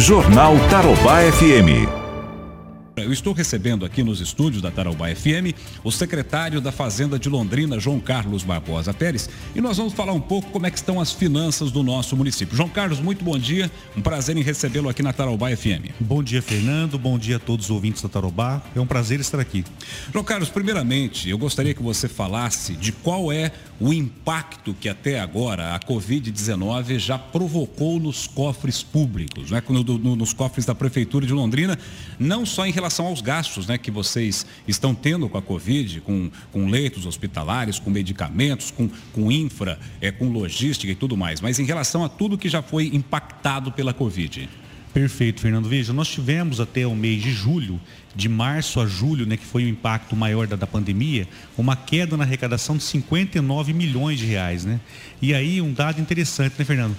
[0.00, 1.99] Jornal Tarobá FM.
[2.96, 5.54] Eu estou recebendo aqui nos estúdios da Tarobá FM
[5.84, 10.20] o secretário da Fazenda de Londrina, João Carlos Barbosa Pérez, e nós vamos falar um
[10.20, 12.56] pouco como é que estão as finanças do nosso município.
[12.56, 15.92] João Carlos, muito bom dia, um prazer em recebê-lo aqui na Tarobá FM.
[16.00, 19.40] Bom dia, Fernando, bom dia a todos os ouvintes da Tarobá, é um prazer estar
[19.40, 19.64] aqui.
[20.12, 25.18] João Carlos, primeiramente, eu gostaria que você falasse de qual é o impacto que até
[25.20, 29.62] agora a Covid-19 já provocou nos cofres públicos, né?
[29.70, 31.78] No, no, nos cofres da Prefeitura de Londrina,
[32.18, 36.30] não só em relação aos gastos né, que vocês estão tendo com a Covid, com,
[36.50, 41.58] com leitos hospitalares, com medicamentos, com, com infra, é, com logística e tudo mais, mas
[41.58, 44.48] em relação a tudo que já foi impactado pela Covid.
[44.92, 45.68] Perfeito, Fernando.
[45.68, 47.80] Veja, nós tivemos até o mês de julho,
[48.16, 52.16] de março a julho, né, que foi o impacto maior da, da pandemia, uma queda
[52.16, 54.80] na arrecadação de 59 milhões de reais, né?
[55.22, 56.96] E aí um dado interessante, né, Fernando?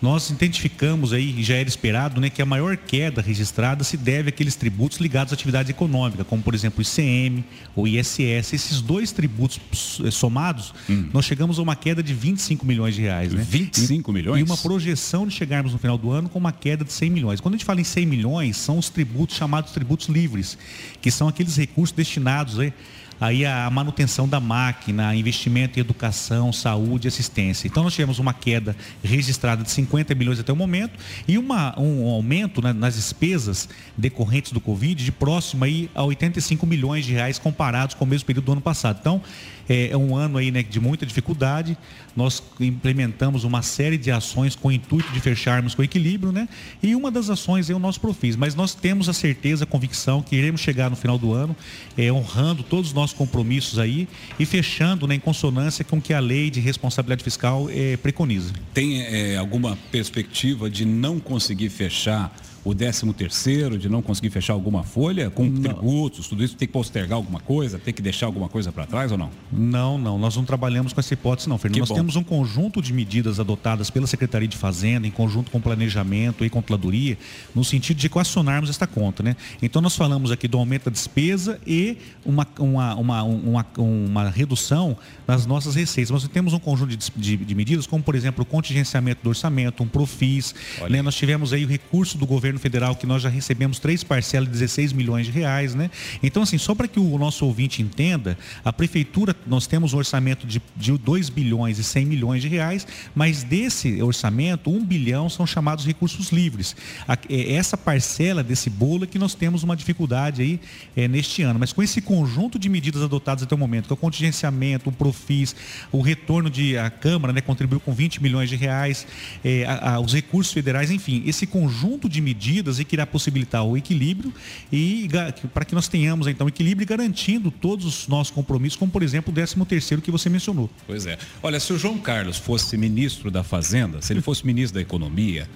[0.00, 4.28] Nós identificamos aí, e já era esperado, né, que a maior queda registrada se deve
[4.28, 8.52] àqueles tributos ligados à atividade econômica, como por exemplo o ICM, o ISS.
[8.52, 11.08] Esses dois tributos eh, somados, hum.
[11.12, 13.32] nós chegamos a uma queda de 25 milhões de reais.
[13.32, 13.44] Né?
[13.48, 14.40] 25 e, milhões?
[14.40, 17.40] E uma projeção de chegarmos no final do ano com uma queda de 100 milhões.
[17.40, 20.56] Quando a gente fala em 100 milhões, são os tributos chamados tributos livres,
[21.00, 22.72] que são aqueles recursos destinados né,
[23.20, 27.66] aí a manutenção da máquina, investimento em educação, saúde, assistência.
[27.66, 32.06] Então nós tivemos uma queda registrada de 50 milhões até o momento e uma, um
[32.08, 37.38] aumento né, nas despesas decorrentes do Covid de próximo aí a 85 milhões de reais
[37.38, 38.98] comparados com o mesmo período do ano passado.
[39.00, 39.22] Então,
[39.68, 41.76] é, é um ano aí né, de muita dificuldade.
[42.16, 46.48] Nós implementamos uma série de ações com o intuito de fecharmos com equilíbrio, né?
[46.82, 48.34] E uma das ações é o nosso Profis.
[48.34, 51.54] Mas nós temos a certeza, a convicção que iremos chegar no final do ano
[51.96, 56.12] é, honrando todos os nossos compromissos aí e fechando né, em consonância com o que
[56.12, 58.52] a lei de responsabilidade fiscal é, preconiza.
[58.72, 62.34] Tem é, alguma perspectiva de não conseguir fechar
[62.68, 65.62] o 13 terceiro, de não conseguir fechar alguma folha com não.
[65.62, 69.10] tributos, tudo isso tem que postergar alguma coisa, tem que deixar alguma coisa para trás
[69.10, 69.30] ou não?
[69.50, 71.74] Não, não, nós não trabalhamos com essa hipótese não, Fernando.
[71.74, 71.94] Que nós bom.
[71.94, 76.50] temos um conjunto de medidas adotadas pela Secretaria de Fazenda, em conjunto com planejamento e
[76.50, 77.16] controladoria,
[77.54, 79.34] no sentido de equacionarmos esta conta, né?
[79.62, 84.94] Então nós falamos aqui do aumento da despesa e uma, uma, uma, uma, uma redução
[85.26, 86.10] nas nossas receitas.
[86.10, 89.82] Nós temos um conjunto de, de, de medidas, como por exemplo o contingenciamento do orçamento,
[89.82, 90.54] um profis,
[90.90, 91.00] né?
[91.00, 94.48] nós tivemos aí o recurso do governo governo federal que nós já recebemos três parcelas
[94.48, 95.90] de 16 milhões de reais, né?
[96.22, 100.46] Então, assim, só para que o nosso ouvinte entenda, a prefeitura, nós temos um orçamento
[100.46, 105.46] de, de 2 bilhões e 100 milhões de reais, mas desse orçamento, 1 bilhão são
[105.46, 106.76] chamados recursos livres.
[107.06, 110.60] A, é, essa parcela desse bolo é que nós temos uma dificuldade aí
[110.96, 111.58] é, neste ano.
[111.58, 114.92] Mas com esse conjunto de medidas adotadas até o momento, que é o contingenciamento, o
[114.92, 115.54] Profis,
[115.92, 119.06] o retorno de a Câmara, né, contribuiu com 20 milhões de reais,
[119.44, 123.04] é, a, a, os recursos federais, enfim, esse conjunto de medidas medidas e que irá
[123.04, 124.32] possibilitar o equilíbrio
[124.72, 125.08] e
[125.52, 129.34] para que nós tenhamos então equilíbrio garantindo todos os nossos compromissos, como por exemplo o
[129.34, 130.70] 13 terceiro que você mencionou.
[130.86, 131.18] Pois é.
[131.42, 135.48] Olha, se o João Carlos fosse ministro da Fazenda, se ele fosse ministro da Economia,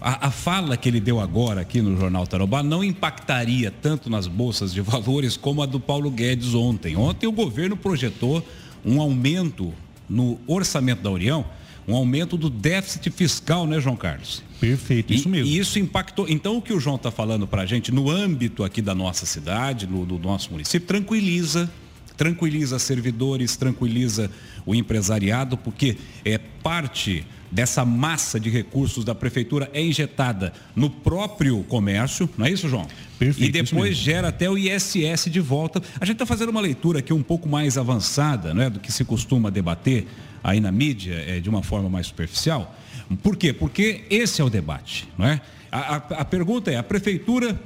[0.00, 4.26] a, a, fala que ele deu agora aqui no Jornal Tarobá não impactaria tanto nas
[4.26, 6.96] bolsas de valores como a do Paulo Guedes ontem.
[6.96, 8.44] Ontem o governo projetou
[8.84, 9.72] um aumento
[10.08, 11.44] no orçamento da União
[11.86, 14.42] um aumento do déficit fiscal, né, João Carlos?
[14.60, 15.48] Perfeito, isso mesmo.
[15.48, 16.28] E isso impactou.
[16.28, 19.26] Então, o que o João está falando para a gente, no âmbito aqui da nossa
[19.26, 21.68] cidade, no, do nosso município, tranquiliza
[22.16, 24.30] tranquiliza servidores, tranquiliza
[24.64, 31.62] o empresariado, porque é parte dessa massa de recursos da prefeitura é injetada no próprio
[31.64, 32.88] comércio, não é isso, João?
[33.18, 33.48] Perfeito.
[33.48, 35.82] E depois gera até o ISS de volta.
[36.00, 38.90] A gente está fazendo uma leitura aqui um pouco mais avançada, não é, do que
[38.90, 40.06] se costuma debater
[40.42, 42.74] aí na mídia é, de uma forma mais superficial.
[43.22, 43.52] Por quê?
[43.52, 45.40] Porque esse é o debate, não é?
[45.70, 47.60] A, a, a pergunta é, a prefeitura,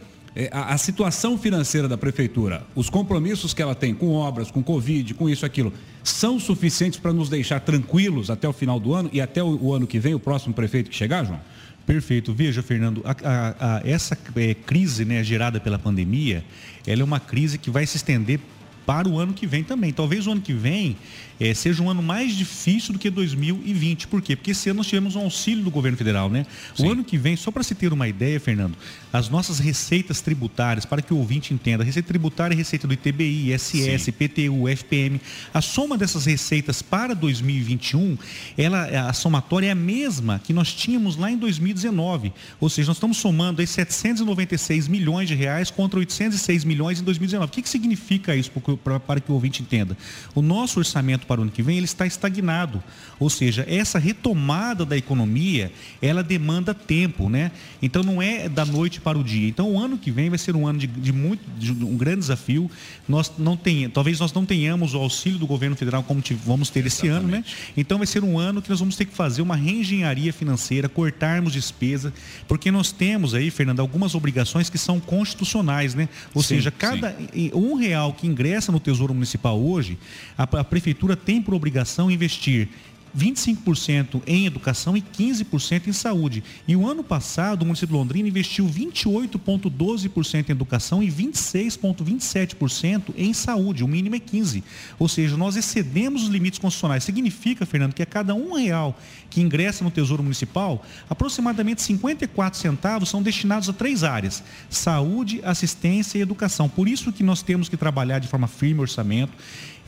[0.53, 5.15] a, a, situação financeira da prefeitura, os compromissos que ela tem com obras, com Covid,
[5.15, 5.73] com isso, aquilo,
[6.05, 9.73] são suficientes para nos deixar tranquilos até o final do ano e até o, o
[9.73, 11.41] ano que vem, o próximo prefeito que chegar, João?
[11.87, 12.35] Perfeito.
[12.35, 16.44] Veja, Fernando, a, a, essa é, crise né, gerada pela pandemia,
[16.87, 18.41] ela é uma crise que vai se estender
[18.87, 19.93] para o ano que vem também.
[19.93, 20.97] Talvez o ano que vem
[21.38, 24.06] é, seja um ano mais difícil do que 2020.
[24.06, 24.35] Por quê?
[24.35, 26.47] Porque esse ano nós tivemos um auxílio do governo federal, né?
[26.75, 26.87] Sim.
[26.87, 28.77] O ano que vem, só para se ter uma ideia, Fernando,
[29.12, 32.94] as nossas receitas tributárias, para que o ouvinte entenda, a receita tributária é receita do
[32.94, 34.12] ITBI, ISS, Sim.
[34.12, 35.21] PTU, FPM,
[35.53, 38.17] a soma dessas receitas para 2021,
[38.56, 42.32] ela, a somatória é a mesma que nós tínhamos lá em 2019.
[42.61, 47.50] Ou seja, nós estamos somando aí 796 milhões de reais contra 806 milhões em 2019.
[47.50, 49.96] O que, que significa isso para para que o ouvinte entenda.
[50.34, 52.82] O nosso orçamento para o ano que vem ele está estagnado.
[53.19, 57.50] Ou seja, essa retomada da economia, ela demanda tempo, né?
[57.81, 59.49] Então não é da noite para o dia.
[59.49, 62.20] Então o ano que vem vai ser um ano de, de muito, de um grande
[62.20, 62.70] desafio.
[63.08, 66.84] Nós não tem, talvez nós não tenhamos o auxílio do governo federal como vamos ter
[66.87, 67.44] esse ano, né?
[67.76, 71.52] Então vai ser um ano que nós vamos ter que fazer uma reengenharia financeira, cortarmos
[71.52, 72.12] despesa,
[72.49, 76.08] porque nós temos aí, Fernando, algumas obrigações que são constitucionais, né?
[76.34, 77.50] Ou sim, seja, cada sim.
[77.55, 79.99] um real que ingressa no Tesouro Municipal hoje,
[80.37, 82.69] a, a prefeitura tem por obrigação investir
[83.17, 86.45] 25% em educação e 15% em saúde.
[86.69, 93.33] E o ano passado, o município de Londrina investiu 28,12% em educação e 26,27% em
[93.33, 93.83] saúde.
[93.83, 94.63] O mínimo é 15%.
[94.99, 97.05] Ou seja, nós excedemos os limites constitucionais.
[97.05, 98.99] Significa, Fernando, que a cada um real
[99.31, 106.19] que ingressa no Tesouro Municipal, aproximadamente 54 centavos são destinados a três áreas: saúde, assistência
[106.19, 106.69] e educação.
[106.69, 109.33] Por isso que nós temos que trabalhar de forma firme o orçamento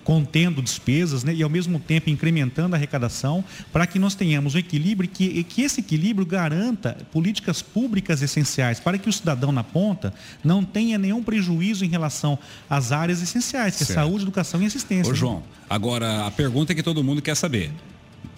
[0.09, 4.59] contendo despesas né, e ao mesmo tempo incrementando a arrecadação para que nós tenhamos um
[4.59, 9.63] equilíbrio e que, que esse equilíbrio garanta políticas públicas essenciais para que o cidadão na
[9.63, 12.39] ponta não tenha nenhum prejuízo em relação
[12.71, 15.11] às áreas essenciais, que é saúde, educação e assistência.
[15.11, 15.19] Ô, né?
[15.19, 17.71] João, agora a pergunta é que todo mundo quer saber.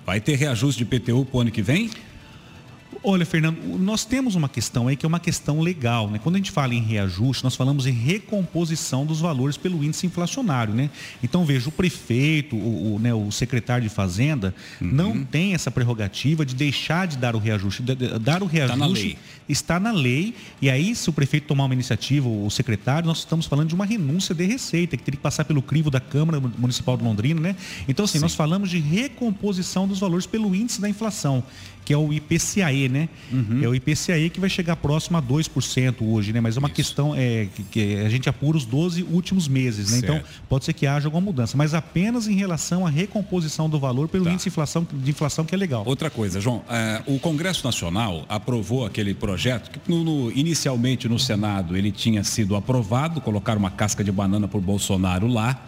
[0.04, 1.88] Vai ter reajuste de PTU para o ano que vem?
[3.02, 6.20] Olha, Fernando, nós temos uma questão aí que é uma questão legal, né?
[6.22, 10.74] Quando a gente fala em reajuste, nós falamos em recomposição dos valores pelo índice inflacionário,
[10.74, 10.90] né?
[11.22, 14.88] Então, veja, o prefeito, o, o, né, o secretário de Fazenda, uhum.
[14.88, 17.82] não tem essa prerrogativa de deixar de dar o reajuste.
[17.82, 19.18] Dar o reajuste está na lei.
[19.48, 23.46] Está na lei e aí, se o prefeito tomar uma iniciativa, o secretário, nós estamos
[23.46, 26.98] falando de uma renúncia de receita, que teria que passar pelo crivo da Câmara Municipal
[26.98, 27.56] de Londrina, né?
[27.88, 28.22] Então, assim, Sim.
[28.24, 31.42] nós falamos de recomposição dos valores pelo índice da inflação
[31.90, 33.08] que é o IPCAE, né?
[33.32, 33.60] Uhum.
[33.62, 36.40] É o IPCAE que vai chegar próximo a 2% hoje, né?
[36.40, 36.74] Mas é uma Isso.
[36.74, 39.98] questão é, que, que, a gente apura os 12 últimos meses, né?
[39.98, 44.08] Então, pode ser que haja alguma mudança, mas apenas em relação à recomposição do valor
[44.08, 44.32] pelo tá.
[44.32, 45.82] índice de inflação, de inflação, que é legal.
[45.86, 51.18] Outra coisa, João, é, o Congresso Nacional aprovou aquele projeto que no, no, inicialmente no
[51.18, 55.64] Senado ele tinha sido aprovado, colocar uma casca de banana por Bolsonaro lá,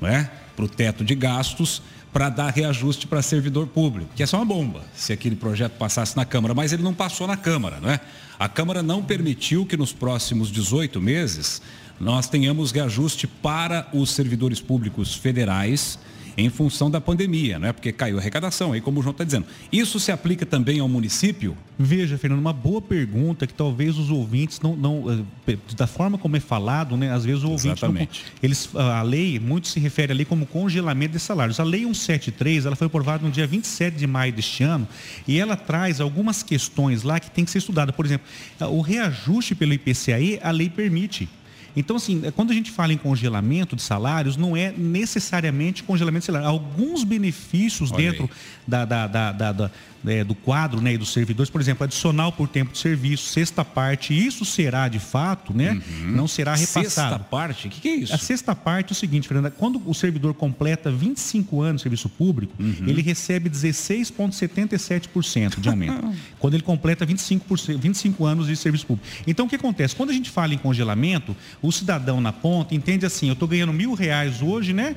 [0.00, 0.30] não é?
[0.56, 1.82] Para o teto de gastos
[2.12, 6.16] para dar reajuste para servidor público, que é só uma bomba, se aquele projeto passasse
[6.16, 8.00] na Câmara, mas ele não passou na Câmara, não é?
[8.38, 11.60] A Câmara não permitiu que nos próximos 18 meses
[12.00, 15.98] nós tenhamos reajuste para os servidores públicos federais
[16.36, 17.72] em função da pandemia, não é?
[17.72, 19.46] Porque caiu a arrecadação, aí como o João está dizendo.
[19.72, 21.56] Isso se aplica também ao município?
[21.78, 26.36] Veja, Fernando, uma boa pergunta que talvez os ouvintes não, não eh, da forma como
[26.36, 27.12] é falado, né?
[27.12, 28.24] Às vezes o ouvinte Exatamente.
[28.24, 31.58] não, eles a lei muito se refere ali como congelamento de salários.
[31.60, 34.86] A lei 173, ela foi aprovada no dia 27 de maio deste ano
[35.26, 37.92] e ela traz algumas questões lá que tem que ser estudada.
[37.92, 38.26] Por exemplo,
[38.70, 41.28] o reajuste pelo IPCAE, a lei permite.
[41.76, 46.26] Então, assim, quando a gente fala em congelamento de salários, não é necessariamente congelamento de
[46.26, 46.48] salário.
[46.48, 48.30] Alguns benefícios Olha dentro
[48.66, 49.70] da, da, da, da,
[50.06, 53.62] é, do quadro né, e dos servidores, por exemplo, adicional por tempo de serviço, sexta
[53.64, 55.72] parte, isso será de fato, né?
[55.72, 56.12] Uhum.
[56.12, 56.84] Não será repassado.
[56.84, 57.66] Sexta parte?
[57.66, 58.14] O que, que, é isso?
[58.14, 62.08] A sexta parte é o seguinte, Fernanda, quando o servidor completa 25 anos de serviço
[62.08, 62.84] público, uhum.
[62.86, 66.14] ele recebe 16,77% de aumento.
[66.38, 69.04] quando ele completa 25, 25 anos de serviço público.
[69.26, 69.96] Então, o que acontece?
[69.96, 73.72] Quando a gente fala em congelamento, o cidadão na ponta entende assim, eu estou ganhando
[73.72, 74.94] mil reais hoje, né?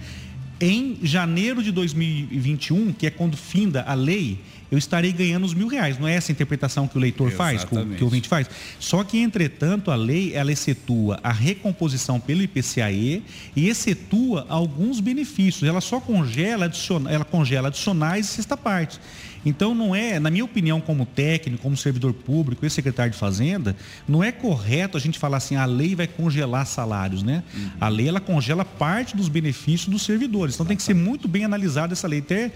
[0.61, 4.39] Em janeiro de 2021, que é quando finda a lei,
[4.69, 5.97] eu estarei ganhando os mil reais.
[5.97, 7.65] Não é essa a interpretação que o leitor Exatamente.
[7.65, 8.49] faz, que o ouvinte faz?
[8.77, 13.23] Só que, entretanto, a lei, ela excetua a recomposição pelo IPCAE
[13.55, 15.67] e excetua alguns benefícios.
[15.67, 18.99] Ela só congela, adiciona, ela congela adicionais e sexta parte.
[19.45, 23.75] Então, não é, na minha opinião, como técnico, como servidor público e secretário de Fazenda,
[24.07, 27.43] não é correto a gente falar assim, a lei vai congelar salários, né?
[27.53, 27.69] Uhum.
[27.79, 30.55] A lei, ela congela parte dos benefícios dos servidores.
[30.55, 32.19] Então, tem que ser muito bem analisada essa lei.
[32.19, 32.51] Até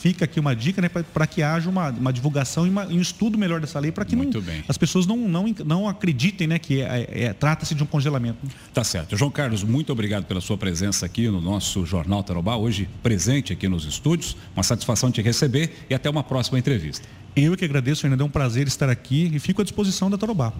[0.00, 3.00] fica aqui uma dica, né, para que haja uma, uma divulgação e, uma, e, um
[3.00, 4.30] estudo melhor dessa lei, para que não,
[4.68, 8.38] as pessoas não, não, não acreditem, né, que é, é, trata-se de um congelamento.
[8.72, 9.16] Tá certo.
[9.16, 13.68] João Carlos, muito obrigado pela sua presença aqui no nosso Jornal Tarobá, hoje presente aqui
[13.68, 14.36] nos estúdios.
[14.54, 17.06] Uma satisfação te receber e até uma próxima entrevista.
[17.36, 18.22] Eu que agradeço, Fernando.
[18.22, 20.52] É um prazer estar aqui e fico à disposição da Tarobá.